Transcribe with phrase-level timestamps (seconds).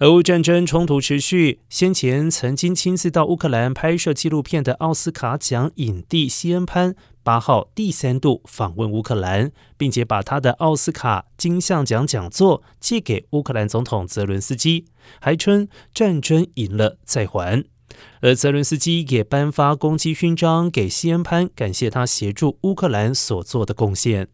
[0.00, 14.84] 俄乌战争冲突持续，先前曾经亲自到乌克兰拍摄纪录片的奥斯卡奖影帝西恩潘，八号第三度访问乌克兰，并且把他的奥斯卡金像奖讲座寄给乌克兰总统泽伦斯基，
[15.18, 17.64] 还称战争赢了再还。
[18.20, 24.28] 而泽伦斯基也颁发攻击勋章给西恩潘，感谢他协助乌克兰所做的贡献。